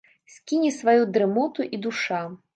[0.35, 2.25] Скіне сваю дрымоту і душа.